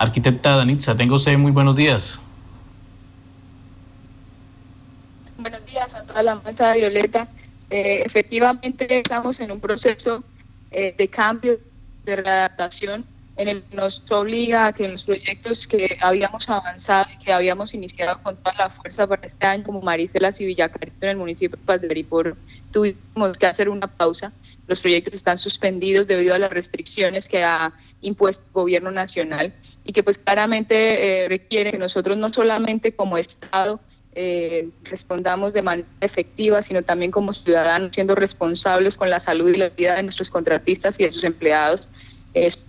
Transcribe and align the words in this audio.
Arquitecta 0.00 0.56
Danitza, 0.56 0.96
tengo 0.96 1.16
usted 1.16 1.36
muy 1.36 1.52
buenos 1.52 1.76
días. 1.76 2.22
Buenos 5.36 5.66
días 5.66 5.94
a 5.94 6.06
toda 6.06 6.22
la 6.22 6.36
masa 6.36 6.72
Violeta. 6.72 7.28
Eh, 7.68 8.02
efectivamente 8.06 9.00
estamos 9.00 9.40
en 9.40 9.50
un 9.50 9.60
proceso 9.60 10.24
eh, 10.70 10.94
de 10.96 11.08
cambio, 11.08 11.60
de 12.06 12.16
readaptación 12.16 13.04
en 13.40 13.48
el 13.48 13.64
nos 13.72 14.02
obliga 14.10 14.66
a 14.66 14.72
que 14.74 14.86
los 14.86 15.04
proyectos 15.04 15.66
que 15.66 15.96
habíamos 16.02 16.50
avanzado 16.50 17.06
y 17.14 17.24
que 17.24 17.32
habíamos 17.32 17.72
iniciado 17.72 18.22
con 18.22 18.36
toda 18.36 18.54
la 18.58 18.68
fuerza 18.68 19.06
para 19.06 19.22
este 19.24 19.46
año, 19.46 19.64
como 19.64 19.80
Maricelas 19.80 20.42
y 20.42 20.44
Villacarito 20.44 21.06
en 21.06 21.12
el 21.12 21.16
municipio 21.16 21.58
de 21.66 21.78
de 21.78 22.34
tuvimos 22.70 23.38
que 23.38 23.46
hacer 23.46 23.70
una 23.70 23.86
pausa. 23.86 24.34
Los 24.66 24.80
proyectos 24.80 25.14
están 25.14 25.38
suspendidos 25.38 26.06
debido 26.06 26.34
a 26.34 26.38
las 26.38 26.50
restricciones 26.50 27.30
que 27.30 27.42
ha 27.42 27.72
impuesto 28.02 28.44
el 28.44 28.52
gobierno 28.52 28.90
nacional 28.90 29.54
y 29.84 29.92
que 29.94 30.02
pues 30.02 30.18
claramente 30.18 31.24
eh, 31.24 31.28
requiere 31.28 31.70
que 31.70 31.78
nosotros 31.78 32.18
no 32.18 32.28
solamente 32.28 32.94
como 32.94 33.16
Estado 33.16 33.80
eh, 34.12 34.68
respondamos 34.84 35.54
de 35.54 35.62
manera 35.62 35.88
efectiva, 36.02 36.60
sino 36.60 36.82
también 36.82 37.10
como 37.10 37.32
ciudadanos 37.32 37.90
siendo 37.94 38.14
responsables 38.14 38.98
con 38.98 39.08
la 39.08 39.18
salud 39.18 39.48
y 39.48 39.56
la 39.56 39.70
vida 39.70 39.94
de 39.94 40.02
nuestros 40.02 40.28
contratistas 40.28 41.00
y 41.00 41.04
de 41.04 41.10
sus 41.10 41.24
empleados 41.24 41.88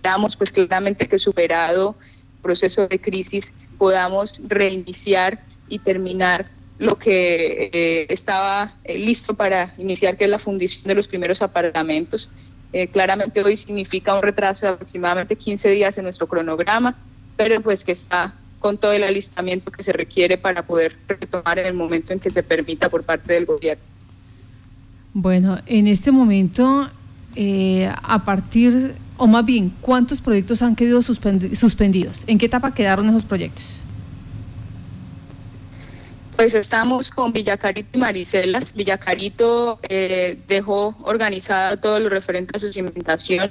esperamos 0.02 0.36
pues 0.36 0.50
claramente 0.50 1.06
que 1.06 1.16
superado 1.16 1.94
el 2.00 2.42
proceso 2.42 2.88
de 2.88 3.00
crisis 3.00 3.54
podamos 3.78 4.40
reiniciar 4.48 5.44
y 5.68 5.78
terminar 5.78 6.50
lo 6.80 6.98
que 6.98 7.70
eh, 7.72 8.06
estaba 8.08 8.74
eh, 8.82 8.98
listo 8.98 9.34
para 9.34 9.72
iniciar, 9.78 10.16
que 10.16 10.24
es 10.24 10.30
la 10.30 10.40
fundición 10.40 10.88
de 10.88 10.96
los 10.96 11.06
primeros 11.06 11.40
apartamentos. 11.40 12.30
Eh, 12.72 12.88
claramente 12.88 13.44
hoy 13.44 13.56
significa 13.56 14.12
un 14.16 14.22
retraso 14.22 14.66
de 14.66 14.72
aproximadamente 14.72 15.36
15 15.36 15.70
días 15.70 15.96
en 15.96 16.02
nuestro 16.02 16.26
cronograma, 16.26 16.98
pero 17.36 17.60
pues 17.60 17.84
que 17.84 17.92
está 17.92 18.34
con 18.58 18.78
todo 18.78 18.92
el 18.92 19.04
alistamiento 19.04 19.70
que 19.70 19.84
se 19.84 19.92
requiere 19.92 20.36
para 20.36 20.66
poder 20.66 20.96
retomar 21.06 21.60
en 21.60 21.66
el 21.66 21.74
momento 21.74 22.12
en 22.12 22.18
que 22.18 22.30
se 22.30 22.42
permita 22.42 22.88
por 22.88 23.04
parte 23.04 23.34
del 23.34 23.46
gobierno. 23.46 23.84
Bueno, 25.14 25.60
en 25.66 25.86
este 25.86 26.10
momento, 26.10 26.90
a 28.02 28.24
partir 28.24 28.96
o 29.22 29.28
más 29.28 29.44
bien, 29.44 29.72
¿cuántos 29.80 30.20
proyectos 30.20 30.62
han 30.62 30.74
quedado 30.74 31.00
suspendidos? 31.00 32.24
¿En 32.26 32.38
qué 32.38 32.46
etapa 32.46 32.74
quedaron 32.74 33.08
esos 33.08 33.24
proyectos? 33.24 33.78
Pues 36.34 36.56
estamos 36.56 37.08
con 37.08 37.32
Villacarito 37.32 37.88
y 37.92 37.98
Maricelas. 37.98 38.74
Villacarito 38.74 39.78
eh, 39.88 40.40
dejó 40.48 40.96
organizada 41.04 41.76
todo 41.76 42.00
lo 42.00 42.08
referente 42.08 42.56
a 42.56 42.58
su 42.58 42.72
cimentación. 42.72 43.48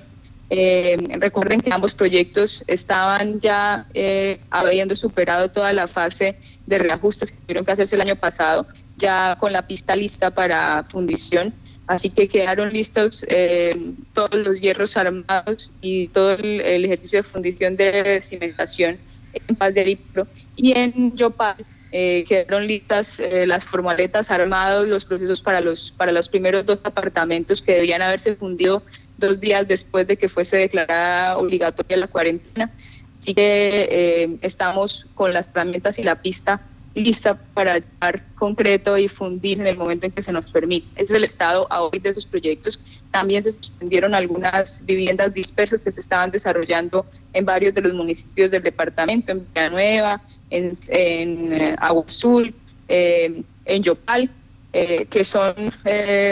Eh, 0.49 0.97
recuerden 1.21 1.61
que 1.61 1.71
ambos 1.71 1.93
proyectos 1.93 2.65
estaban 2.67 3.39
ya 3.39 3.87
eh, 3.93 4.41
habiendo 4.49 4.97
superado 4.97 5.51
toda 5.51 5.71
la 5.71 5.87
fase 5.87 6.37
de 6.65 6.79
reajustes 6.79 7.31
que 7.31 7.37
tuvieron 7.37 7.63
que 7.63 7.71
hacerse 7.71 7.95
el 7.95 8.01
año 8.01 8.17
pasado, 8.17 8.67
ya 9.01 9.35
con 9.37 9.51
la 9.51 9.67
pista 9.67 9.95
lista 9.95 10.31
para 10.31 10.85
fundición. 10.89 11.53
Así 11.87 12.09
que 12.09 12.29
quedaron 12.29 12.71
listos 12.71 13.25
eh, 13.27 13.75
todos 14.13 14.35
los 14.35 14.61
hierros 14.61 14.95
armados 14.95 15.73
y 15.81 16.07
todo 16.07 16.33
el, 16.33 16.85
ejercicio 16.85 17.19
de 17.19 17.23
fundición 17.23 17.75
de 17.75 18.21
cimentación 18.21 18.97
en 19.33 19.55
Paz 19.55 19.73
de 19.73 19.81
Aripro. 19.81 20.27
Y 20.55 20.77
en 20.77 21.13
Yopal 21.15 21.57
eh, 21.91 22.23
quedaron 22.25 22.65
listas 22.67 23.19
eh, 23.19 23.45
las 23.45 23.65
formaletas 23.65 24.31
armados, 24.31 24.87
los 24.87 25.03
procesos 25.03 25.41
para 25.41 25.59
los, 25.59 25.91
para 25.91 26.13
los 26.13 26.29
primeros 26.29 26.65
dos 26.65 26.79
apartamentos 26.83 27.61
que 27.61 27.75
debían 27.75 28.01
haberse 28.01 28.35
fundido 28.35 28.83
dos 29.17 29.41
días 29.41 29.67
después 29.67 30.07
de 30.07 30.15
que 30.15 30.29
fuese 30.29 30.57
declarada 30.57 31.37
obligatoria 31.37 31.97
la 31.97 32.07
cuarentena. 32.07 32.71
Así 33.19 33.33
que 33.33 34.39
estamos 34.41 35.07
con 35.13 35.31
las 35.31 35.49
herramientas 35.49 35.99
y 35.99 36.03
la 36.03 36.21
pista 36.21 36.61
lista 36.93 37.39
para 37.53 37.81
dar 37.99 38.23
concreto 38.35 38.97
y 38.97 39.07
fundir 39.07 39.59
en 39.59 39.67
el 39.67 39.77
momento 39.77 40.05
en 40.05 40.11
que 40.11 40.21
se 40.21 40.31
nos 40.31 40.51
permite. 40.51 40.87
Ese 40.95 41.03
es 41.03 41.11
el 41.11 41.23
estado 41.23 41.67
a 41.69 41.81
hoy 41.81 41.99
de 41.99 42.09
esos 42.09 42.25
proyectos. 42.25 42.79
También 43.11 43.41
se 43.41 43.51
suspendieron 43.51 44.13
algunas 44.13 44.85
viviendas 44.85 45.33
dispersas 45.33 45.83
que 45.83 45.91
se 45.91 46.01
estaban 46.01 46.31
desarrollando 46.31 47.05
en 47.33 47.45
varios 47.45 47.73
de 47.73 47.81
los 47.81 47.93
municipios 47.93 48.51
del 48.51 48.63
departamento, 48.63 49.31
en 49.31 49.45
Villanueva, 49.45 50.21
en, 50.49 50.71
en 50.89 51.53
eh, 51.53 51.75
Agua 51.79 52.03
Azul, 52.05 52.53
eh, 52.89 53.41
en 53.65 53.83
Yopal, 53.83 54.29
eh, 54.73 55.05
que 55.09 55.23
son 55.23 55.53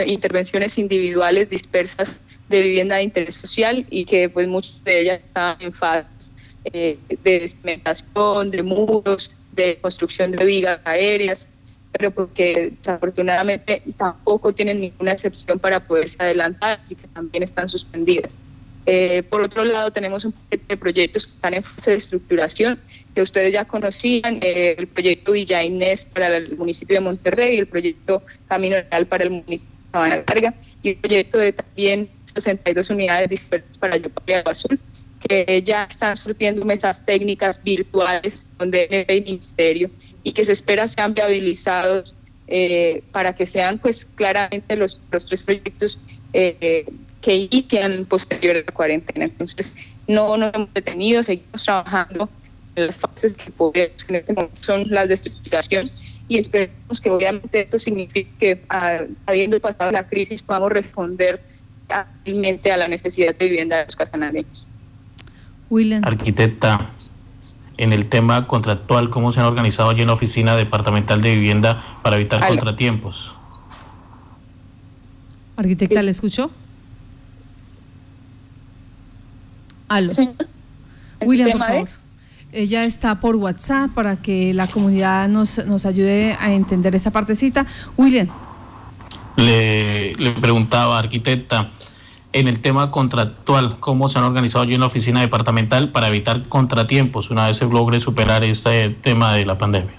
intervenciones 0.06 0.78
individuales 0.78 1.50
dispersas 1.50 2.22
de 2.48 2.62
vivienda 2.62 2.96
de 2.96 3.04
interés 3.04 3.36
social 3.36 3.86
y 3.90 4.06
que 4.06 4.30
pues 4.30 4.48
muchas 4.48 4.84
de 4.84 5.02
ellas 5.02 5.20
estaban 5.26 5.58
en 5.60 5.74
fases 5.74 6.34
de 6.64 7.48
cementación, 7.48 8.52
de 8.52 8.64
muros, 8.64 9.32
de 9.60 9.78
construcción 9.78 10.32
de 10.32 10.46
vigas 10.46 10.80
aéreas, 10.86 11.50
pero 11.92 12.12
porque 12.12 12.74
desafortunadamente 12.78 13.84
tampoco 13.98 14.54
tienen 14.54 14.80
ninguna 14.80 15.12
excepción 15.12 15.60
para 15.60 15.86
poderse 15.86 16.18
adelantar, 16.22 16.80
así 16.82 16.96
que 16.96 17.08
también 17.08 17.44
están 17.44 17.68
suspendidas. 17.68 18.40
Eh, 18.86 19.24
por 19.24 19.42
otro 19.42 19.64
lado, 19.66 19.92
tenemos 19.92 20.26
un 20.26 20.32
paquete 20.32 20.66
de 20.70 20.78
proyectos 20.78 21.28
que 21.28 21.34
están 21.34 21.54
en 21.54 21.64
fase 21.64 21.92
de 21.92 21.98
estructuración, 21.98 22.80
que 23.14 23.22
ustedes 23.22 23.54
ya 23.54 23.66
conocían, 23.66 24.40
eh, 24.42 24.76
el 24.78 24.88
proyecto 24.88 25.34
Villa 25.34 25.64
Inés 25.64 26.06
para 26.06 26.38
el 26.38 26.58
municipio 26.58 26.96
de 26.96 27.02
Monterrey, 27.02 27.60
el 27.60 27.68
proyecto 27.68 28.24
Camino 28.48 28.78
Real 28.90 29.06
para 29.06 29.26
el 29.26 29.32
municipio 29.32 29.76
de 29.76 29.92
Sabana 29.92 30.24
Larga 30.28 30.54
y 30.82 30.90
el 30.90 30.96
proyecto 30.96 31.38
de 31.38 31.54
también 31.54 32.10
62 32.26 32.90
unidades 32.90 33.30
dispersas 33.30 33.78
para 33.78 33.98
Yopal 33.98 34.24
y 34.28 34.50
Azul 34.50 34.80
que 35.20 35.62
ya 35.64 35.84
están 35.84 36.16
surtiendo 36.16 36.64
mesas 36.66 37.06
técnicas 37.06 37.62
virtuales 37.64 38.46
con 38.58 38.72
DNP 38.72 39.18
y 39.18 39.22
Ministerio 39.22 39.92
y 40.24 40.32
que 40.32 40.46
se 40.46 40.54
espera 40.54 40.88
sean 40.88 41.14
viabilizados 41.14 42.16
eh, 42.48 43.04
para 43.12 43.36
que 43.36 43.46
sean 43.46 43.78
pues 43.78 44.06
claramente 44.06 44.76
los, 44.76 45.02
los 45.12 45.28
tres 45.28 45.44
proyectos 45.44 46.00
eh, 46.34 46.86
que 47.22 47.36
inician 47.36 48.06
posterior 48.06 48.56
a 48.56 48.60
la 48.60 48.74
cuarentena. 48.74 49.26
Entonces, 49.26 49.78
no 50.08 50.38
nos 50.38 50.54
hemos 50.54 50.74
detenido, 50.74 51.22
seguimos 51.22 51.64
trabajando 51.64 52.30
en 52.76 52.88
las 52.88 53.00
fases 53.00 53.36
que 53.36 53.52
podemos, 53.52 54.04
que 54.04 54.14
en 54.14 54.20
este 54.22 54.34
momento 54.34 54.64
son 54.64 54.86
las 54.90 55.08
de 55.08 55.16
estructuración 55.16 55.92
y 56.28 56.38
esperemos 56.38 57.02
que 57.02 57.10
obviamente 57.10 57.62
esto 57.62 57.78
signifique 57.78 58.32
que 58.40 58.62
habiendo 59.26 59.60
pasado 59.60 59.92
la 59.92 60.08
crisis 60.08 60.42
podamos 60.42 60.72
responder 60.72 61.42
ágilmente 61.90 62.72
a 62.72 62.78
la 62.78 62.88
necesidad 62.88 63.36
de 63.36 63.46
vivienda 63.46 63.78
de 63.78 63.86
los 63.86 63.96
casanareños. 63.96 64.68
Arquitecta, 66.04 66.90
en 67.78 67.94
el 67.94 68.08
tema 68.08 68.48
contractual, 68.48 69.10
¿cómo 69.10 69.32
se 69.32 69.40
han 69.40 69.46
organizado 69.46 69.90
allí 69.90 70.02
en 70.02 70.08
la 70.08 70.14
Oficina 70.14 70.56
Departamental 70.56 71.22
de 71.22 71.36
Vivienda 71.36 71.84
para 72.04 72.18
evitar 72.18 72.46
contratiempos? 72.48 73.36
Arquitecta, 75.56 76.02
¿le 76.02 76.12
escuchó? 76.12 76.52
Aló. 79.88 80.12
William, 81.22 81.52
por 81.52 81.68
favor. 81.68 81.90
Ella 82.52 82.86
está 82.86 83.20
por 83.20 83.36
WhatsApp 83.36 83.92
para 83.92 84.22
que 84.22 84.54
la 84.54 84.66
comunidad 84.68 85.30
nos, 85.30 85.64
nos 85.66 85.86
ayude 85.86 86.36
a 86.40 86.52
entender 86.52 86.96
esa 86.96 87.12
partecita. 87.12 87.66
William. 87.96 88.28
Le, 89.36 90.16
le 90.16 90.32
preguntaba, 90.32 90.98
arquitecta, 90.98 91.70
en 92.32 92.48
el 92.48 92.62
tema 92.62 92.92
contractual, 92.92 93.78
cómo 93.80 94.08
se 94.08 94.20
han 94.20 94.26
organizado 94.26 94.64
allí 94.64 94.76
en 94.76 94.82
la 94.82 94.88
oficina 94.88 95.22
departamental 95.22 95.92
para 95.92 96.08
evitar 96.10 96.48
contratiempos 96.48 97.32
una 97.32 97.48
vez 97.48 97.58
se 97.58 97.66
logre 97.66 98.00
superar 98.00 98.44
este 98.44 98.90
tema 99.02 99.34
de 99.34 99.46
la 99.46 99.58
pandemia. 99.58 99.96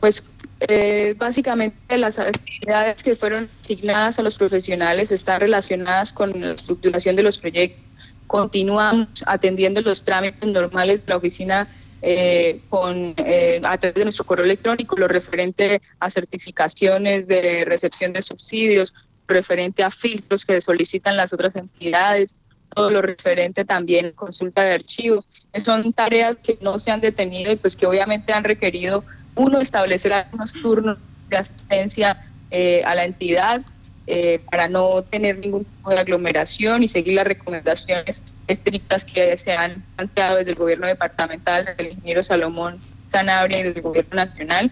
Pues 0.00 0.22
eh, 0.60 1.14
básicamente 1.18 1.98
las 1.98 2.18
actividades 2.18 3.02
que 3.02 3.16
fueron 3.16 3.48
asignadas 3.60 4.18
a 4.18 4.22
los 4.22 4.36
profesionales 4.36 5.10
están 5.10 5.40
relacionadas 5.40 6.12
con 6.12 6.40
la 6.40 6.52
estructuración 6.52 7.16
de 7.16 7.24
los 7.24 7.38
proyectos. 7.38 7.84
Continuamos 8.26 9.08
atendiendo 9.26 9.80
los 9.80 10.04
trámites 10.04 10.48
normales 10.48 11.04
de 11.04 11.10
la 11.10 11.16
oficina 11.16 11.68
eh, 12.02 12.60
con, 12.68 13.14
eh, 13.16 13.60
a 13.64 13.78
través 13.78 13.94
de 13.94 14.04
nuestro 14.04 14.24
correo 14.24 14.44
electrónico, 14.44 14.96
lo 14.96 15.08
referente 15.08 15.80
a 15.98 16.10
certificaciones 16.10 17.26
de 17.26 17.64
recepción 17.64 18.12
de 18.12 18.22
subsidios, 18.22 18.94
referente 19.28 19.82
a 19.82 19.90
filtros 19.90 20.44
que 20.44 20.60
solicitan 20.60 21.16
las 21.16 21.32
otras 21.32 21.56
entidades, 21.56 22.36
todo 22.74 22.90
lo 22.90 23.02
referente 23.02 23.64
también 23.64 24.06
a 24.06 24.12
consulta 24.12 24.62
de 24.62 24.74
archivos. 24.74 25.24
Son 25.54 25.92
tareas 25.92 26.36
que 26.36 26.58
no 26.60 26.78
se 26.78 26.90
han 26.90 27.00
detenido 27.00 27.52
y 27.52 27.56
pues 27.56 27.76
que 27.76 27.86
obviamente 27.86 28.32
han 28.32 28.44
requerido, 28.44 29.04
uno, 29.34 29.60
establecer 29.60 30.12
algunos 30.12 30.52
turnos 30.52 30.98
de 31.28 31.36
asistencia 31.36 32.22
eh, 32.50 32.82
a 32.84 32.94
la 32.94 33.04
entidad 33.04 33.62
eh, 34.06 34.40
para 34.50 34.68
no 34.68 35.02
tener 35.02 35.38
ningún 35.38 35.64
tipo 35.64 35.90
de 35.90 35.98
aglomeración 35.98 36.82
y 36.82 36.88
seguir 36.88 37.14
las 37.14 37.26
recomendaciones 37.26 38.22
estrictas 38.46 39.04
que 39.04 39.36
se 39.36 39.52
han 39.52 39.84
planteado 39.96 40.36
desde 40.36 40.52
el 40.52 40.56
gobierno 40.56 40.86
departamental, 40.86 41.64
desde 41.64 41.82
el 41.82 41.92
ingeniero 41.94 42.22
Salomón 42.22 42.78
Sanabria 43.10 43.58
y 43.58 43.62
desde 43.64 43.78
el 43.78 43.82
gobierno 43.82 44.14
nacional. 44.14 44.70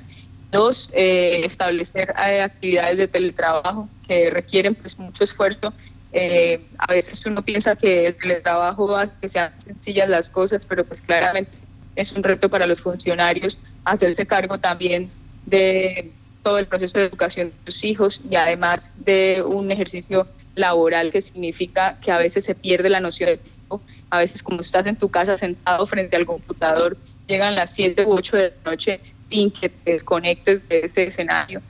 Dos, 0.52 0.88
eh, 0.92 1.40
establecer 1.42 2.12
actividades 2.16 2.96
de 2.96 3.08
teletrabajo 3.08 3.88
que 4.06 4.30
requieren 4.30 4.74
pues 4.74 4.98
mucho 4.98 5.24
esfuerzo 5.24 5.72
Eh, 6.16 6.60
a 6.78 6.92
veces 6.92 7.26
uno 7.26 7.44
piensa 7.44 7.74
que 7.74 8.06
el 8.06 8.14
teletrabajo 8.14 8.96
hace 8.96 9.12
que 9.20 9.28
sean 9.28 9.52
sencillas 9.58 10.08
las 10.08 10.30
cosas, 10.30 10.64
pero 10.64 10.84
pues 10.84 11.02
claramente 11.02 11.50
es 11.96 12.12
un 12.12 12.22
reto 12.22 12.48
para 12.48 12.68
los 12.68 12.80
funcionarios 12.80 13.58
hacerse 13.84 14.24
cargo 14.24 14.58
también 14.58 15.10
de 15.44 16.12
todo 16.44 16.58
el 16.58 16.66
proceso 16.66 17.00
de 17.00 17.06
educación 17.06 17.48
de 17.48 17.72
sus 17.72 17.82
hijos 17.82 18.20
y 18.30 18.36
además 18.36 18.92
de 18.96 19.42
un 19.44 19.72
ejercicio 19.72 20.28
laboral 20.54 21.10
que 21.10 21.20
significa 21.20 21.98
que 22.00 22.12
a 22.12 22.18
veces 22.18 22.44
se 22.44 22.54
pierde 22.54 22.90
la 22.90 23.00
noción 23.00 23.30
de 23.30 23.38
tiempo, 23.38 23.82
a 24.08 24.20
veces 24.20 24.40
como 24.40 24.60
estás 24.60 24.86
en 24.86 24.94
tu 24.94 25.08
casa 25.08 25.36
sentado 25.36 25.84
frente 25.84 26.14
al 26.16 26.26
computador, 26.26 26.96
llegan 27.26 27.56
las 27.56 27.74
7 27.74 28.04
u 28.06 28.12
8 28.12 28.36
de 28.36 28.54
la 28.64 28.70
noche 28.70 29.00
sin 29.28 29.50
que 29.50 29.68
te 29.68 29.90
desconectes 29.90 30.68
de 30.68 30.82
este 30.84 31.08
escenario. 31.08 31.60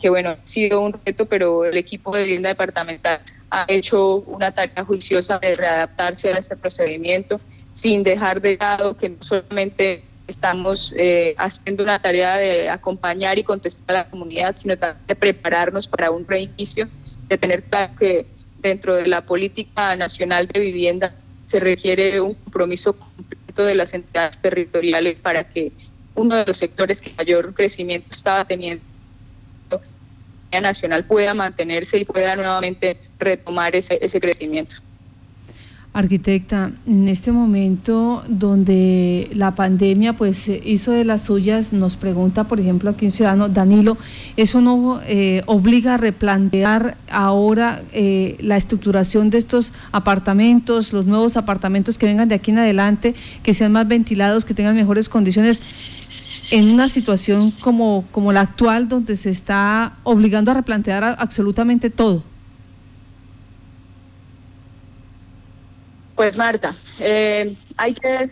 Que 0.00 0.10
bueno, 0.10 0.30
ha 0.30 0.38
sido 0.44 0.80
un 0.80 0.98
reto, 1.04 1.26
pero 1.26 1.64
el 1.64 1.76
equipo 1.76 2.14
de 2.14 2.24
vivienda 2.24 2.48
departamental 2.50 3.20
ha 3.50 3.64
hecho 3.68 4.16
una 4.26 4.52
tarea 4.52 4.84
juiciosa 4.84 5.38
de 5.38 5.54
readaptarse 5.54 6.32
a 6.32 6.38
este 6.38 6.56
procedimiento 6.56 7.40
sin 7.72 8.02
dejar 8.02 8.40
de 8.40 8.56
lado 8.56 8.96
que 8.96 9.08
no 9.08 9.16
solamente 9.20 10.02
estamos 10.26 10.94
eh, 10.96 11.34
haciendo 11.38 11.82
una 11.82 11.98
tarea 11.98 12.36
de 12.36 12.68
acompañar 12.68 13.38
y 13.38 13.42
contestar 13.42 13.96
a 13.96 13.98
la 14.00 14.10
comunidad, 14.10 14.54
sino 14.56 14.76
también 14.76 15.06
de 15.06 15.14
prepararnos 15.14 15.88
para 15.88 16.10
un 16.10 16.26
reinicio, 16.26 16.88
de 17.28 17.38
tener 17.38 17.62
claro 17.64 17.94
que 17.98 18.26
dentro 18.60 18.94
de 18.94 19.06
la 19.06 19.22
política 19.22 19.96
nacional 19.96 20.46
de 20.46 20.60
vivienda 20.60 21.14
se 21.44 21.60
requiere 21.60 22.20
un 22.20 22.34
compromiso 22.34 22.92
completo 22.92 23.64
de 23.64 23.74
las 23.74 23.94
entidades 23.94 24.38
territoriales 24.38 25.16
para 25.18 25.48
que 25.48 25.72
uno 26.14 26.36
de 26.36 26.44
los 26.44 26.58
sectores 26.58 27.00
que 27.00 27.12
mayor 27.16 27.54
crecimiento 27.54 28.08
estaba 28.14 28.44
teniendo 28.44 28.84
nacional 30.52 31.04
pueda 31.04 31.34
mantenerse 31.34 31.98
y 31.98 32.04
pueda 32.04 32.34
nuevamente 32.36 32.96
retomar 33.18 33.76
ese, 33.76 33.98
ese 34.00 34.20
crecimiento. 34.20 34.76
Arquitecta, 35.94 36.70
en 36.86 37.08
este 37.08 37.32
momento 37.32 38.22
donde 38.28 39.30
la 39.32 39.54
pandemia 39.54 40.12
pues 40.12 40.46
hizo 40.46 40.92
de 40.92 41.04
las 41.04 41.22
suyas, 41.22 41.72
nos 41.72 41.96
pregunta, 41.96 42.44
por 42.44 42.60
ejemplo, 42.60 42.90
aquí 42.90 43.06
un 43.06 43.10
ciudadano, 43.10 43.48
Danilo, 43.48 43.96
¿eso 44.36 44.60
no 44.60 45.00
eh, 45.06 45.42
obliga 45.46 45.94
a 45.94 45.96
replantear 45.96 46.98
ahora 47.10 47.82
eh, 47.92 48.36
la 48.38 48.56
estructuración 48.58 49.30
de 49.30 49.38
estos 49.38 49.72
apartamentos, 49.90 50.92
los 50.92 51.06
nuevos 51.06 51.36
apartamentos 51.38 51.96
que 51.96 52.06
vengan 52.06 52.28
de 52.28 52.34
aquí 52.34 52.50
en 52.50 52.58
adelante, 52.58 53.14
que 53.42 53.54
sean 53.54 53.72
más 53.72 53.88
ventilados, 53.88 54.44
que 54.44 54.54
tengan 54.54 54.76
mejores 54.76 55.08
condiciones? 55.08 55.60
En 56.50 56.72
una 56.72 56.88
situación 56.88 57.50
como, 57.50 58.06
como 58.10 58.32
la 58.32 58.40
actual, 58.40 58.88
donde 58.88 59.16
se 59.16 59.30
está 59.30 59.98
obligando 60.02 60.50
a 60.50 60.54
replantear 60.54 61.16
absolutamente 61.18 61.90
todo? 61.90 62.22
Pues 66.14 66.36
Marta, 66.36 66.74
eh, 66.98 67.54
hay, 67.76 67.94
que, 67.94 68.30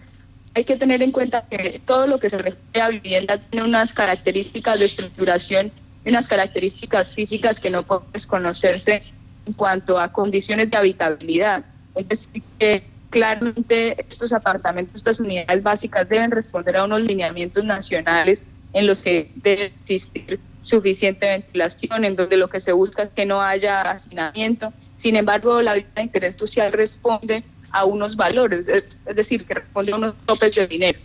hay 0.54 0.64
que 0.64 0.76
tener 0.76 1.02
en 1.02 1.12
cuenta 1.12 1.46
que 1.48 1.80
todo 1.84 2.06
lo 2.06 2.18
que 2.18 2.28
se 2.28 2.38
refiere 2.38 2.80
a 2.80 2.88
vivienda 2.88 3.38
tiene 3.38 3.64
unas 3.64 3.92
características 3.92 4.80
de 4.80 4.86
estructuración 4.86 5.70
y 6.04 6.08
unas 6.08 6.26
características 6.26 7.14
físicas 7.14 7.60
que 7.60 7.70
no 7.70 7.84
pueden 7.84 8.04
desconocerse 8.12 9.02
en 9.46 9.52
cuanto 9.52 10.00
a 10.00 10.12
condiciones 10.12 10.70
de 10.70 10.76
habitabilidad. 10.76 11.64
Es 11.94 12.08
decir, 12.08 12.42
que 12.58 12.95
claramente 13.10 14.00
estos 14.00 14.32
apartamentos, 14.32 14.96
estas 14.96 15.20
unidades 15.20 15.62
básicas 15.62 16.08
deben 16.08 16.30
responder 16.30 16.76
a 16.76 16.84
unos 16.84 17.02
lineamientos 17.02 17.64
nacionales 17.64 18.44
en 18.72 18.86
los 18.86 19.02
que 19.02 19.30
debe 19.36 19.72
existir 19.80 20.38
suficiente 20.60 21.26
ventilación, 21.26 22.04
en 22.04 22.16
donde 22.16 22.36
lo 22.36 22.48
que 22.48 22.60
se 22.60 22.72
busca 22.72 23.04
es 23.04 23.10
que 23.10 23.24
no 23.24 23.40
haya 23.40 23.82
hacinamiento. 23.82 24.72
Sin 24.96 25.16
embargo, 25.16 25.62
la 25.62 25.74
vida 25.74 25.88
de 25.94 26.02
interés 26.02 26.34
social 26.34 26.72
responde 26.72 27.44
a 27.70 27.84
unos 27.84 28.16
valores, 28.16 28.68
es, 28.68 28.98
decir, 29.14 29.44
que 29.44 29.54
responde 29.54 29.92
a 29.92 29.96
unos 29.96 30.14
topes 30.26 30.54
de 30.54 30.66
dinero. 30.66 30.98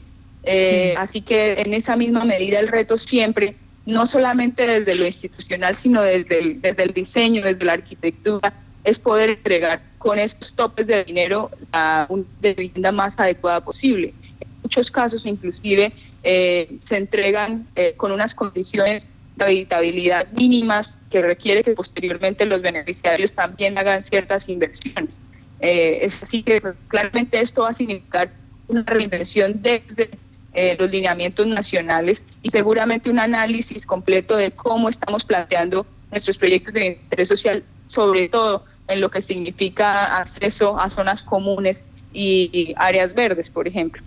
Eh, 0.43 0.95
así 0.97 1.21
que 1.21 1.53
en 1.53 1.73
esa 1.73 1.95
misma 1.95 2.25
medida 2.25 2.59
el 2.59 2.67
reto 2.67 2.97
siempre, 2.97 3.55
no 3.85 4.05
solamente 4.05 4.65
desde 4.65 4.95
lo 4.95 5.05
institucional, 5.05 5.75
sino 5.75 6.01
desde 6.01 6.39
el, 6.39 6.61
desde 6.61 6.83
el 6.83 6.93
diseño, 6.93 7.43
desde 7.43 7.63
la 7.65 7.73
arquitectura, 7.73 8.53
es 8.83 8.99
poder 8.99 9.29
entregar 9.29 9.81
con 9.97 10.17
esos 10.17 10.53
topes 10.53 10.87
de 10.87 11.03
dinero 11.03 11.51
a 11.71 12.05
una 12.09 12.25
vivienda 12.41 12.91
más 12.91 13.19
adecuada 13.19 13.61
posible. 13.61 14.13
En 14.39 14.47
muchos 14.63 14.89
casos 14.89 15.25
inclusive 15.25 15.93
eh, 16.23 16.77
se 16.83 16.97
entregan 16.97 17.67
eh, 17.75 17.93
con 17.95 18.11
unas 18.11 18.33
condiciones 18.33 19.11
de 19.35 19.45
habitabilidad 19.45 20.27
mínimas 20.33 20.99
que 21.09 21.21
requiere 21.21 21.63
que 21.63 21.71
posteriormente 21.71 22.45
los 22.45 22.61
beneficiarios 22.61 23.33
también 23.33 23.77
hagan 23.77 24.03
ciertas 24.03 24.49
inversiones. 24.49 25.21
Eh, 25.59 25.99
es 26.01 26.23
así 26.23 26.41
que 26.41 26.61
claramente 26.87 27.39
esto 27.39 27.61
va 27.61 27.69
a 27.69 27.73
significar 27.73 28.31
una 28.67 28.83
reinvención 28.83 29.61
desde 29.61 30.09
eh, 30.53 30.75
los 30.77 30.89
lineamientos 30.89 31.45
nacionales 31.47 32.25
y 32.41 32.49
seguramente 32.49 33.09
un 33.09 33.19
análisis 33.19 33.85
completo 33.85 34.35
de 34.35 34.51
cómo 34.51 34.89
estamos 34.89 35.23
planteando 35.23 35.85
nuestros 36.09 36.37
proyectos 36.37 36.73
de 36.73 36.87
interés 36.87 37.27
social, 37.29 37.63
sobre 37.91 38.29
todo 38.29 38.65
en 38.87 39.01
lo 39.01 39.09
que 39.09 39.21
significa 39.21 40.17
acceso 40.17 40.79
a 40.79 40.89
zonas 40.89 41.23
comunes 41.23 41.83
y 42.13 42.73
áreas 42.77 43.13
verdes, 43.13 43.49
por 43.49 43.67
ejemplo 43.67 44.01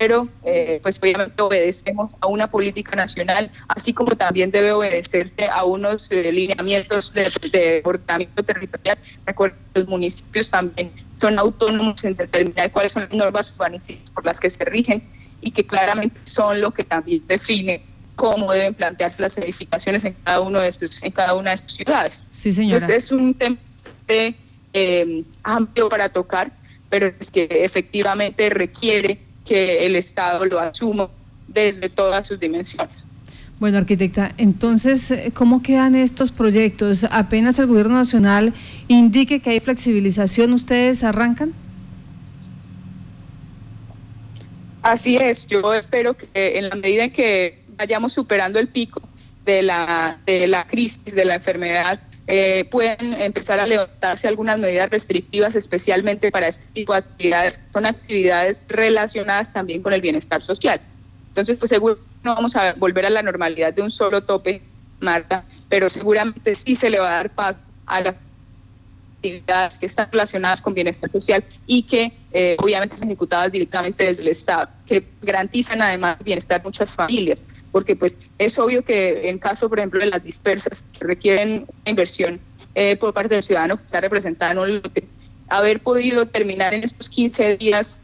pero 0.00 0.26
eh, 0.44 0.80
pues 0.82 0.98
obviamente 1.02 1.42
obedecemos 1.42 2.10
a 2.20 2.26
una 2.26 2.50
política 2.50 2.96
nacional, 2.96 3.50
así 3.68 3.92
como 3.92 4.16
también 4.16 4.50
debe 4.50 4.72
obedecerse 4.72 5.44
a 5.46 5.64
unos 5.64 6.10
eh, 6.10 6.32
lineamientos 6.32 7.12
de, 7.12 7.30
de, 7.52 7.82
ordenamiento 7.84 8.42
territorial. 8.42 8.96
Recuerden, 9.26 9.58
los 9.74 9.88
municipios 9.88 10.48
también 10.48 10.90
son 11.20 11.38
autónomos 11.38 12.02
en 12.02 12.16
determinar 12.16 12.72
cuáles 12.72 12.92
son 12.92 13.02
las 13.02 13.12
normas 13.12 13.52
urbanísticas 13.52 14.10
por 14.10 14.24
las 14.24 14.40
que 14.40 14.48
se 14.48 14.64
rigen 14.64 15.06
y 15.42 15.50
que 15.50 15.66
claramente 15.66 16.18
son 16.24 16.62
lo 16.62 16.70
que 16.70 16.82
también 16.82 17.22
define 17.26 17.84
cómo 18.20 18.52
deben 18.52 18.74
plantearse 18.74 19.22
las 19.22 19.38
edificaciones 19.38 20.04
en 20.04 20.14
cada 20.22 20.40
uno 20.40 20.60
de 20.60 20.70
sus, 20.70 21.02
en 21.02 21.10
cada 21.10 21.34
una 21.34 21.52
de 21.52 21.56
sus 21.56 21.72
ciudades. 21.72 22.22
Sí, 22.28 22.52
señora. 22.52 22.76
Entonces 22.76 23.04
es 23.04 23.12
un 23.12 23.32
tema 23.32 23.56
eh, 24.74 25.24
amplio 25.42 25.88
para 25.88 26.10
tocar, 26.10 26.52
pero 26.90 27.10
es 27.18 27.30
que 27.30 27.48
efectivamente 27.50 28.50
requiere 28.50 29.18
que 29.46 29.86
el 29.86 29.96
Estado 29.96 30.44
lo 30.44 30.60
asuma 30.60 31.08
desde 31.48 31.88
todas 31.88 32.28
sus 32.28 32.38
dimensiones. 32.38 33.06
Bueno, 33.58 33.78
arquitecta, 33.78 34.34
entonces, 34.36 35.10
eh, 35.10 35.32
¿cómo 35.32 35.62
quedan 35.62 35.94
estos 35.94 36.30
proyectos? 36.30 37.04
Apenas 37.10 37.58
el 37.58 37.68
Gobierno 37.68 37.94
Nacional 37.94 38.52
indique 38.86 39.40
que 39.40 39.48
hay 39.48 39.60
flexibilización, 39.60 40.52
¿ustedes 40.52 41.02
arrancan? 41.04 41.54
Así 44.82 45.16
es, 45.16 45.46
yo 45.46 45.72
espero 45.72 46.14
que 46.14 46.58
en 46.58 46.68
la 46.68 46.74
medida 46.74 47.04
en 47.04 47.12
que 47.12 47.60
vayamos 47.80 48.12
superando 48.12 48.58
el 48.58 48.68
pico 48.68 49.00
de 49.46 49.62
la, 49.62 50.18
de 50.26 50.46
la 50.46 50.66
crisis, 50.66 51.14
de 51.14 51.24
la 51.24 51.36
enfermedad, 51.36 51.98
eh, 52.26 52.66
pueden 52.70 53.14
empezar 53.14 53.58
a 53.58 53.66
levantarse 53.66 54.28
algunas 54.28 54.58
medidas 54.58 54.90
restrictivas, 54.90 55.56
especialmente 55.56 56.30
para 56.30 56.48
este 56.48 56.62
tipo 56.74 56.92
de 56.92 56.98
actividades. 56.98 57.58
Son 57.72 57.86
actividades 57.86 58.64
relacionadas 58.68 59.50
también 59.52 59.82
con 59.82 59.94
el 59.94 60.02
bienestar 60.02 60.42
social. 60.42 60.78
Entonces, 61.28 61.56
pues 61.56 61.70
seguro 61.70 61.98
no 62.22 62.34
vamos 62.34 62.54
a 62.54 62.74
volver 62.74 63.06
a 63.06 63.10
la 63.10 63.22
normalidad 63.22 63.72
de 63.72 63.80
un 63.80 63.90
solo 63.90 64.22
tope, 64.22 64.60
Marta, 65.00 65.44
pero 65.70 65.88
seguramente 65.88 66.54
sí 66.54 66.74
se 66.74 66.90
le 66.90 66.98
va 66.98 67.08
a 67.08 67.14
dar 67.14 67.30
paso 67.30 67.58
a 67.86 68.02
las 68.02 68.14
actividades 69.20 69.78
que 69.78 69.86
están 69.86 70.08
relacionadas 70.10 70.60
con 70.60 70.72
bienestar 70.74 71.10
social 71.10 71.44
y 71.66 71.82
que 71.82 72.12
eh, 72.32 72.56
obviamente 72.58 72.96
son 72.96 73.08
ejecutadas 73.08 73.52
directamente 73.52 74.04
desde 74.04 74.22
el 74.22 74.28
Estado, 74.28 74.70
que 74.86 75.04
garantizan 75.20 75.82
además 75.82 76.16
el 76.18 76.24
bienestar 76.24 76.60
de 76.60 76.64
muchas 76.64 76.94
familias 76.94 77.44
porque 77.72 77.96
pues 77.96 78.18
es 78.38 78.58
obvio 78.58 78.84
que 78.84 79.28
en 79.28 79.38
caso, 79.38 79.68
por 79.68 79.78
ejemplo, 79.78 80.00
de 80.00 80.06
las 80.06 80.22
dispersas 80.22 80.84
que 80.98 81.04
requieren 81.04 81.66
inversión 81.84 82.40
eh, 82.74 82.96
por 82.96 83.12
parte 83.12 83.34
del 83.34 83.42
ciudadano 83.42 83.76
que 83.78 83.84
está 83.84 84.00
representado 84.00 84.52
en 84.52 84.58
un 84.58 84.74
lote, 84.76 85.04
haber 85.48 85.80
podido 85.80 86.26
terminar 86.26 86.74
en 86.74 86.84
estos 86.84 87.08
15 87.08 87.56
días 87.56 88.02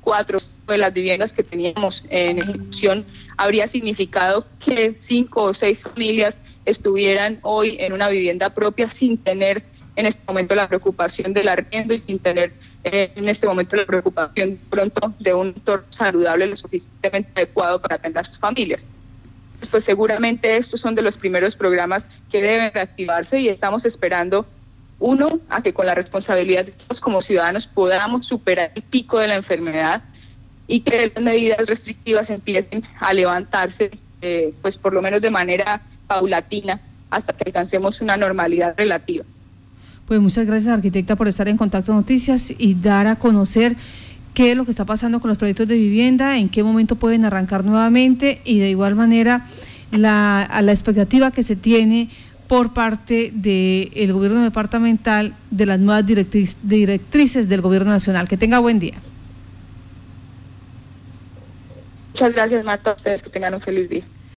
cuatro 0.00 0.38
de 0.66 0.78
las 0.78 0.92
viviendas 0.92 1.32
que 1.32 1.42
teníamos 1.42 2.04
en 2.08 2.38
ejecución 2.38 3.04
habría 3.36 3.66
significado 3.66 4.46
que 4.58 4.94
cinco 4.96 5.42
o 5.42 5.54
seis 5.54 5.82
familias 5.82 6.40
estuvieran 6.64 7.40
hoy 7.42 7.76
en 7.78 7.92
una 7.92 8.08
vivienda 8.08 8.54
propia 8.54 8.88
sin 8.88 9.18
tener 9.18 9.64
en 9.98 10.06
este 10.06 10.22
momento 10.26 10.54
la 10.54 10.68
preocupación 10.68 11.34
del 11.34 11.48
arriendo 11.48 11.92
y 11.92 12.02
sin 12.06 12.18
tener 12.18 12.52
eh, 12.84 13.12
en 13.16 13.28
este 13.28 13.46
momento 13.46 13.76
la 13.76 13.84
preocupación 13.84 14.58
pronto 14.70 15.12
de 15.18 15.34
un 15.34 15.48
entorno 15.48 15.86
saludable 15.90 16.46
lo 16.46 16.56
suficientemente 16.56 17.30
adecuado 17.34 17.82
para 17.82 17.96
atender 17.96 18.20
a 18.20 18.24
sus 18.24 18.38
familias 18.38 18.86
pues 19.70 19.84
seguramente 19.84 20.56
estos 20.56 20.80
son 20.80 20.94
de 20.94 21.02
los 21.02 21.16
primeros 21.16 21.56
programas 21.56 22.08
que 22.30 22.40
deben 22.40 22.72
reactivarse 22.72 23.40
y 23.40 23.48
estamos 23.48 23.84
esperando, 23.84 24.46
uno, 25.00 25.40
a 25.50 25.62
que 25.62 25.74
con 25.74 25.86
la 25.86 25.94
responsabilidad 25.94 26.64
de 26.64 26.72
todos 26.72 27.00
como 27.00 27.20
ciudadanos 27.20 27.66
podamos 27.66 28.26
superar 28.26 28.70
el 28.74 28.82
pico 28.82 29.18
de 29.18 29.28
la 29.28 29.34
enfermedad 29.34 30.04
y 30.68 30.80
que 30.80 31.12
las 31.14 31.22
medidas 31.22 31.66
restrictivas 31.66 32.30
empiecen 32.30 32.84
a 33.00 33.12
levantarse, 33.12 33.90
eh, 34.22 34.54
pues 34.62 34.78
por 34.78 34.92
lo 34.92 35.02
menos 35.02 35.20
de 35.20 35.30
manera 35.30 35.82
paulatina, 36.06 36.80
hasta 37.10 37.32
que 37.32 37.44
alcancemos 37.46 38.00
una 38.00 38.16
normalidad 38.16 38.74
relativa. 38.76 39.24
Pues 40.08 40.20
muchas 40.20 40.46
gracias, 40.46 40.72
arquitecta, 40.72 41.16
por 41.16 41.28
estar 41.28 41.48
en 41.48 41.58
Contacto 41.58 41.92
Noticias 41.92 42.50
y 42.56 42.74
dar 42.74 43.06
a 43.06 43.16
conocer 43.16 43.76
qué 44.32 44.52
es 44.52 44.56
lo 44.56 44.64
que 44.64 44.70
está 44.70 44.86
pasando 44.86 45.20
con 45.20 45.28
los 45.28 45.36
proyectos 45.36 45.68
de 45.68 45.74
vivienda, 45.74 46.38
en 46.38 46.48
qué 46.48 46.62
momento 46.62 46.96
pueden 46.96 47.26
arrancar 47.26 47.62
nuevamente 47.62 48.40
y 48.44 48.58
de 48.58 48.70
igual 48.70 48.94
manera 48.94 49.44
la, 49.92 50.42
a 50.42 50.62
la 50.62 50.72
expectativa 50.72 51.30
que 51.30 51.42
se 51.42 51.56
tiene 51.56 52.08
por 52.48 52.72
parte 52.72 53.30
del 53.34 54.10
gobierno 54.14 54.42
departamental 54.42 55.36
de 55.50 55.66
las 55.66 55.78
nuevas 55.78 56.06
directrices 56.06 57.48
del 57.50 57.60
gobierno 57.60 57.90
nacional. 57.90 58.28
Que 58.28 58.38
tenga 58.38 58.60
buen 58.60 58.78
día. 58.78 58.94
Muchas 62.12 62.32
gracias, 62.32 62.64
Marta. 62.64 62.92
A 62.92 62.94
ustedes 62.94 63.22
que 63.22 63.28
tengan 63.28 63.52
un 63.52 63.60
feliz 63.60 63.90
día. 63.90 64.04